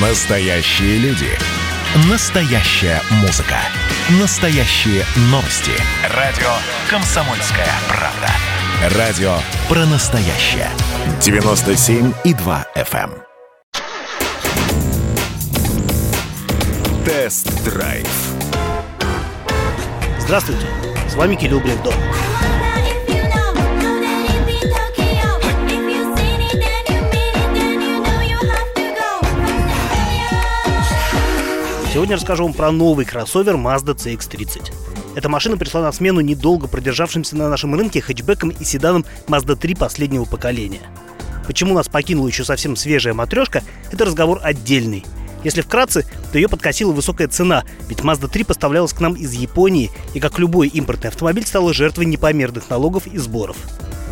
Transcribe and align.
Настоящие 0.00 0.98
люди. 0.98 1.28
Настоящая 2.10 3.00
музыка. 3.22 3.58
Настоящие 4.20 5.04
новости. 5.30 5.70
Радио 6.12 6.50
«Комсомольская 6.90 7.68
правда». 7.86 8.98
Радио 8.98 9.36
про 9.68 9.86
настоящее. 9.86 10.68
97,2 11.20 12.64
FM. 12.74 13.12
эм. 13.12 13.22
Тест-драйв. 17.04 18.08
Здравствуйте, 20.18 20.66
с 21.08 21.14
вами 21.14 21.36
Кирилл 21.36 21.60
Бревдо. 21.60 21.92
Сегодня 31.94 32.16
расскажу 32.16 32.42
вам 32.42 32.54
про 32.54 32.72
новый 32.72 33.06
кроссовер 33.06 33.54
Mazda 33.54 33.94
CX-30. 33.94 34.72
Эта 35.14 35.28
машина 35.28 35.56
пришла 35.56 35.80
на 35.80 35.92
смену 35.92 36.22
недолго 36.22 36.66
продержавшимся 36.66 37.36
на 37.36 37.48
нашем 37.48 37.72
рынке 37.72 38.00
хэтчбеком 38.00 38.48
и 38.48 38.64
седаном 38.64 39.04
Mazda 39.28 39.54
3 39.54 39.76
последнего 39.76 40.24
поколения. 40.24 40.80
Почему 41.46 41.72
нас 41.72 41.88
покинула 41.88 42.26
еще 42.26 42.42
совсем 42.42 42.74
свежая 42.74 43.14
матрешка, 43.14 43.62
это 43.92 44.06
разговор 44.06 44.40
отдельный. 44.42 45.04
Если 45.44 45.60
вкратце, 45.60 46.04
то 46.32 46.38
ее 46.38 46.48
подкосила 46.48 46.90
высокая 46.90 47.28
цена, 47.28 47.62
ведь 47.88 48.00
Mazda 48.00 48.26
3 48.26 48.42
поставлялась 48.42 48.92
к 48.92 48.98
нам 48.98 49.14
из 49.14 49.32
Японии 49.32 49.92
и, 50.14 50.18
как 50.18 50.40
любой 50.40 50.66
импортный 50.66 51.10
автомобиль, 51.10 51.46
стала 51.46 51.72
жертвой 51.72 52.06
непомерных 52.06 52.68
налогов 52.70 53.06
и 53.06 53.18
сборов. 53.18 53.56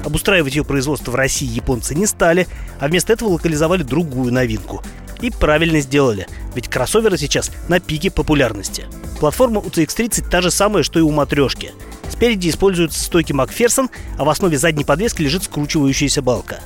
Обустраивать 0.05 0.57
ее 0.57 0.65
производство 0.65 1.11
в 1.11 1.15
России 1.15 1.49
японцы 1.49 1.95
не 1.95 2.07
стали, 2.07 2.49
а 2.81 2.89
вместо 2.89 3.13
этого 3.13 3.31
локализовали 3.31 3.83
другую 3.83 4.33
новинку– 4.33 4.83
и 5.23 5.31
правильно 5.31 5.81
сделали, 5.81 6.27
ведь 6.55 6.69
кроссоверы 6.69 7.17
сейчас 7.17 7.51
на 7.69 7.81
пике 7.81 8.11
популярности. 8.11 8.85
Платформа 9.21 9.61
у 9.61 9.69
CX-30 9.69 10.29
та 10.29 10.43
же 10.43 10.51
самая, 10.51 10.83
что 10.83 10.99
и 10.99 11.03
у 11.03 11.11
матрешки. 11.11 11.71
Спереди 12.11 12.51
используются 12.51 13.03
стойки 13.03 13.33
Макферсон, 13.33 13.89
а 14.19 14.25
в 14.25 14.29
основе 14.29 14.59
задней 14.59 14.85
подвески 14.85 15.23
лежит 15.23 15.45
скручивающаяся 15.45 16.21
балка. 16.21 16.61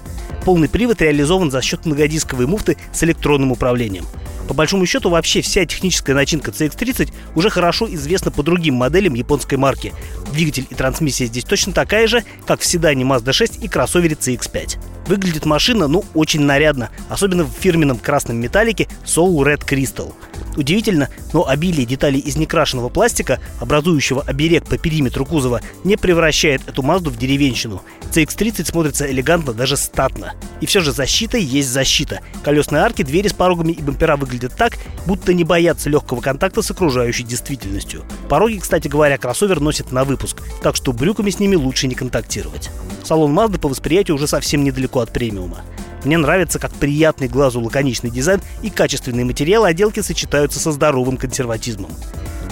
Полный 0.45 0.69
привод 0.69 1.03
реализован 1.03 1.51
за 1.51 1.61
счет 1.61 1.85
многодисковой 1.85 2.47
муфты 2.47 2.77
с 2.93 3.03
электронным 3.05 3.53
управлением. 3.53 4.07
По 4.49 4.55
большому 4.55 4.87
счету, 4.87 5.11
вообще 5.11 5.41
вся 5.41 5.65
техническая 5.65 6.15
начинка 6.15 6.51
CX-30 6.51 7.13
уже 7.35 7.51
хорошо 7.51 7.93
известна 7.93 8.31
по 8.31 8.43
другим 8.43 8.75
моделям 8.75 9.15
японской 9.15 9.57
марки. 9.57 9.93
Двигатель 10.33 10.67
и 10.71 10.75
трансмиссия 10.75 11.27
здесь 11.27 11.45
точно 11.45 11.73
такая 11.73 12.07
же, 12.07 12.25
как 12.47 12.61
в 12.61 12.67
седане 12.67 13.05
Mazda 13.05 13.33
6 13.33 13.65
и 13.65 13.69
кроссовере 13.69 14.15
CX-5. 14.15 14.79
Выглядит 15.07 15.47
машина, 15.47 15.89
ну, 15.89 16.05
очень 16.15 16.43
нарядно, 16.43 16.91
особенно 17.09 17.45
в 17.45 17.51
фирменном 17.51 17.99
красном 17.99 18.37
металлике 18.37 18.89
Soul 19.05 19.35
Red 19.45 19.65
Crystal. 19.67 20.13
Удивительно, 20.57 21.11
но 21.33 21.47
обилие 21.47 21.87
деталей 21.87 22.19
из 22.19 22.37
некрашенного 22.37 22.89
пластика, 22.89 23.41
образующего 23.61 24.23
оберег 24.23 24.65
по 24.67 24.79
периметру 24.79 25.27
кузова, 25.27 25.61
не 25.85 25.97
превращает 25.97 26.63
эту 26.67 26.83
Мазду 26.83 27.11
в 27.11 27.19
деревенщину. 27.19 27.83
CX-30 28.11 28.65
смотрится 28.65 29.11
элегантно, 29.11 29.53
даже 29.53 29.77
статно. 29.77 30.35
И 30.61 30.67
все 30.67 30.81
же 30.81 30.93
защита 30.93 31.37
есть 31.37 31.69
защита. 31.69 32.21
Колесные 32.43 32.83
арки, 32.83 33.03
двери 33.03 33.29
с 33.29 33.33
порогами 33.33 33.73
и 33.73 33.83
бампера 33.83 34.17
выглядят 34.17 34.57
так, 34.57 34.79
будто 35.07 35.35
не 35.35 35.45
боятся 35.45 35.91
легкого 35.91 36.21
контакта 36.21 36.63
с 36.63 36.71
окружающей 36.71 37.25
действительностью. 37.25 38.05
Пороги, 38.29 38.59
кстати 38.59 38.89
говоря, 38.89 39.19
кроссовер 39.19 39.61
носит 39.61 39.93
на 39.93 40.05
выпуск, 40.05 40.43
так 40.63 40.77
что 40.77 40.93
брюками 40.93 41.31
с 41.31 41.39
ними 41.39 41.57
лучше 41.57 41.87
не 41.87 41.95
контактировать. 41.95 42.71
Салон 43.05 43.37
Mazda 43.37 43.59
по 43.59 43.69
восприятию 43.69 44.15
уже 44.15 44.27
совсем 44.27 44.65
недалеко 44.65 45.01
от 45.01 45.13
премиума. 45.13 45.63
Мне 46.07 46.19
нравится, 46.19 46.61
как 46.61 46.73
приятный 46.73 47.27
глазу 47.27 47.61
лаконичный 47.61 48.11
дизайн 48.11 48.41
и 48.63 48.71
качественные 48.71 49.25
материалы 49.25 49.67
отделки 49.67 50.01
сочетаются 50.47 50.61
со 50.61 50.73
здоровым 50.73 51.17
консерватизмом. 51.17 51.91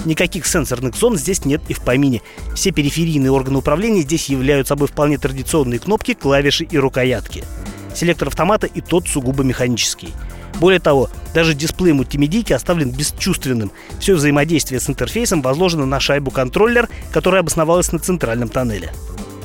Никаких 0.04 0.46
сенсорных 0.46 0.94
зон 0.96 1.16
здесь 1.16 1.44
нет 1.44 1.62
и 1.68 1.74
в 1.74 1.80
помине. 1.80 2.20
Все 2.54 2.72
периферийные 2.72 3.30
органы 3.30 3.58
управления 3.58 4.02
здесь 4.02 4.28
являются 4.28 4.74
собой 4.74 4.88
вполне 4.88 5.18
традиционные 5.18 5.80
кнопки, 5.80 6.14
клавиши 6.14 6.64
и 6.64 6.76
рукоятки. 6.76 7.44
Селектор 7.94 8.28
автомата 8.28 8.66
и 8.66 8.80
тот 8.80 9.08
сугубо 9.08 9.44
механический. 9.44 10.10
Более 10.60 10.80
того, 10.80 11.08
даже 11.32 11.54
дисплей 11.54 11.92
мультимедийки 11.92 12.52
оставлен 12.52 12.90
бесчувственным. 12.90 13.72
Все 13.98 14.14
взаимодействие 14.14 14.80
с 14.80 14.88
интерфейсом 14.88 15.42
возложено 15.42 15.86
на 15.86 16.00
шайбу 16.00 16.30
контроллер, 16.30 16.88
которая 17.12 17.40
обосновалась 17.40 17.92
на 17.92 17.98
центральном 17.98 18.48
тоннеле. 18.48 18.92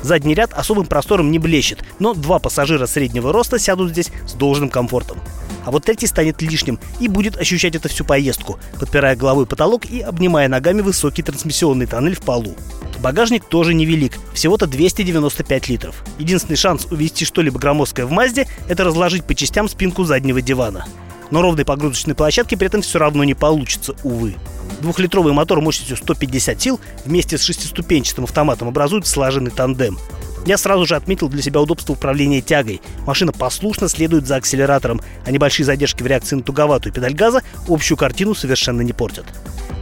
Задний 0.02 0.34
ряд 0.34 0.52
особым 0.52 0.86
простором 0.86 1.30
не 1.30 1.38
блещет, 1.38 1.84
но 1.98 2.14
два 2.14 2.38
пассажира 2.38 2.86
среднего 2.86 3.32
роста 3.32 3.58
сядут 3.58 3.90
здесь 3.90 4.10
с 4.26 4.32
должным 4.32 4.68
комфортом. 4.68 5.18
А 5.64 5.70
вот 5.70 5.84
третий 5.84 6.06
станет 6.06 6.40
лишним 6.42 6.78
и 7.00 7.08
будет 7.08 7.36
ощущать 7.36 7.74
это 7.74 7.88
всю 7.88 8.04
поездку, 8.04 8.58
подпирая 8.78 9.16
головой 9.16 9.46
потолок 9.46 9.86
и 9.86 10.00
обнимая 10.00 10.48
ногами 10.48 10.80
высокий 10.80 11.22
трансмиссионный 11.22 11.86
тоннель 11.86 12.16
в 12.16 12.20
полу. 12.20 12.54
Багажник 13.00 13.46
тоже 13.46 13.72
невелик, 13.72 14.12
всего-то 14.34 14.66
295 14.66 15.68
литров. 15.68 16.04
Единственный 16.18 16.56
шанс 16.56 16.86
увезти 16.90 17.24
что-либо 17.24 17.58
громоздкое 17.58 18.04
в 18.04 18.10
Мазде– 18.10 18.46
это 18.68 18.84
разложить 18.84 19.24
по 19.24 19.34
частям 19.34 19.68
спинку 19.68 20.04
заднего 20.04 20.42
дивана. 20.42 20.84
Но 21.30 21.40
ровной 21.42 21.64
погрузочной 21.64 22.14
площадки 22.14 22.56
при 22.56 22.66
этом 22.66 22.82
все 22.82 22.98
равно 22.98 23.24
не 23.24 23.34
получится, 23.34 23.94
увы. 24.02 24.36
Двухлитровый 24.80 25.32
мотор 25.32 25.60
мощностью 25.60 25.96
150 25.96 26.60
сил 26.60 26.80
вместе 27.04 27.38
с 27.38 27.42
шестиступенчатым 27.42 28.24
автоматом 28.24 28.68
образует 28.68 29.06
слаженный 29.06 29.50
тандем. 29.50 29.98
Я 30.46 30.56
сразу 30.56 30.86
же 30.86 30.96
отметил 30.96 31.28
для 31.28 31.42
себя 31.42 31.60
удобство 31.60 31.92
управления 31.92 32.40
тягой. 32.40 32.80
Машина 33.06 33.32
послушно 33.32 33.88
следует 33.88 34.26
за 34.26 34.36
акселератором, 34.36 35.00
а 35.24 35.30
небольшие 35.30 35.66
задержки 35.66 36.02
в 36.02 36.06
реакции 36.06 36.36
на 36.36 36.42
туговатую 36.42 36.92
педаль 36.92 37.14
газа 37.14 37.42
общую 37.68 37.98
картину 37.98 38.34
совершенно 38.34 38.80
не 38.80 38.92
портят. 38.92 39.26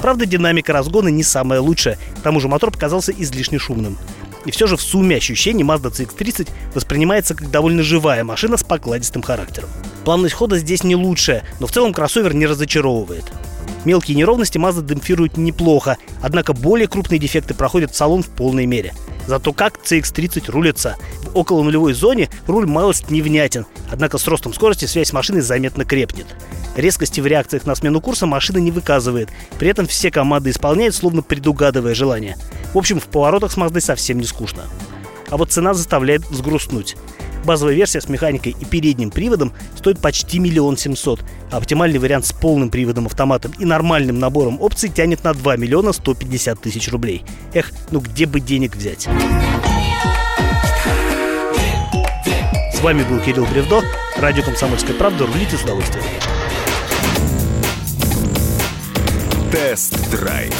Правда, 0.00 0.26
динамика 0.26 0.72
разгона 0.72 1.08
не 1.08 1.22
самая 1.22 1.60
лучшая, 1.60 1.98
к 2.18 2.22
тому 2.22 2.40
же 2.40 2.48
мотор 2.48 2.70
показался 2.70 3.12
излишне 3.12 3.58
шумным. 3.58 3.98
И 4.44 4.50
все 4.50 4.66
же 4.66 4.76
в 4.76 4.82
сумме 4.82 5.16
ощущений 5.16 5.62
Mazda 5.64 5.92
CX-30 5.92 6.48
воспринимается 6.74 7.34
как 7.34 7.50
довольно 7.50 7.82
живая 7.82 8.24
машина 8.24 8.56
с 8.56 8.64
покладистым 8.64 9.22
характером. 9.22 9.68
Плавность 10.04 10.34
хода 10.34 10.58
здесь 10.58 10.84
не 10.84 10.96
лучшая, 10.96 11.44
но 11.60 11.66
в 11.66 11.72
целом 11.72 11.92
кроссовер 11.92 12.34
не 12.34 12.46
разочаровывает. 12.46 13.24
Мелкие 13.84 14.16
неровности 14.16 14.58
Mazda 14.58 14.82
демпфирует 14.82 15.36
неплохо, 15.36 15.98
однако 16.22 16.52
более 16.52 16.88
крупные 16.88 17.18
дефекты 17.18 17.54
проходят 17.54 17.92
в 17.92 17.96
салон 17.96 18.22
в 18.22 18.28
полной 18.28 18.66
мере. 18.66 18.94
Зато 19.28 19.52
как 19.52 19.78
CX-30 19.84 20.50
рулится. 20.50 20.96
В 21.22 21.36
около 21.36 21.62
нулевой 21.62 21.92
зоне 21.92 22.30
руль 22.46 22.66
малость 22.66 23.10
невнятен, 23.10 23.66
однако 23.90 24.16
с 24.16 24.26
ростом 24.26 24.54
скорости 24.54 24.86
связь 24.86 25.08
с 25.08 25.12
машиной 25.12 25.42
заметно 25.42 25.84
крепнет. 25.84 26.26
Резкости 26.76 27.20
в 27.20 27.26
реакциях 27.26 27.66
на 27.66 27.74
смену 27.74 28.00
курса 28.00 28.24
машина 28.24 28.56
не 28.56 28.70
выказывает, 28.70 29.28
при 29.58 29.68
этом 29.68 29.86
все 29.86 30.10
команды 30.10 30.48
исполняет, 30.48 30.94
словно 30.94 31.20
предугадывая 31.20 31.94
желание. 31.94 32.38
В 32.72 32.78
общем, 32.78 33.00
в 33.00 33.04
поворотах 33.04 33.52
с 33.52 33.58
Маздой 33.58 33.82
совсем 33.82 34.18
не 34.18 34.24
скучно. 34.24 34.62
А 35.28 35.36
вот 35.36 35.52
цена 35.52 35.74
заставляет 35.74 36.26
взгрустнуть. 36.30 36.96
Базовая 37.44 37.74
версия 37.74 38.00
с 38.00 38.08
механикой 38.08 38.54
и 38.58 38.64
передним 38.64 39.10
приводом 39.10 39.52
стоит 39.76 39.98
почти 40.00 40.38
миллион 40.38 40.76
семьсот, 40.76 41.20
оптимальный 41.50 41.98
вариант 41.98 42.26
с 42.26 42.32
полным 42.32 42.70
приводом 42.70 43.06
автоматом 43.06 43.52
и 43.58 43.64
нормальным 43.64 44.18
набором 44.18 44.60
опций 44.60 44.90
тянет 44.90 45.24
на 45.24 45.34
2 45.34 45.56
миллиона 45.56 45.92
150 45.92 46.60
тысяч 46.60 46.90
рублей. 46.90 47.24
Эх, 47.54 47.70
ну 47.90 48.00
где 48.00 48.26
бы 48.26 48.40
денег 48.40 48.76
взять? 48.76 49.08
С 52.72 52.80
вами 52.80 53.02
был 53.02 53.18
Кирилл 53.18 53.44
Бревдо, 53.46 53.82
радио 54.18 54.44
«Комсомольская 54.44 54.94
правда». 54.94 55.26
Рулите 55.26 55.56
с 55.56 55.62
удовольствием. 55.62 56.04
Тест-драйв 59.50 60.54